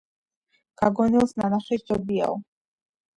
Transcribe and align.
გაგონილს 0.81 1.33
ნანახი 1.41 1.77
სჯობიაო 1.83 2.33